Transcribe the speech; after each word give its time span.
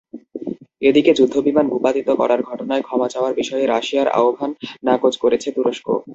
এদিকে 0.81 1.11
যুদ্ধবিমান 1.13 1.65
ভূপাতিত 1.69 2.07
করার 2.19 2.41
ঘটনায় 2.49 2.83
ক্ষমা 2.83 3.07
চাওয়ার 3.13 3.33
বিষয়ে 3.39 3.65
রাশিয়ার 3.65 4.07
আহ্বান 4.17 4.51
নাকচ 4.85 5.13
করেছে 5.23 5.47
তুরস্ক। 5.55 5.87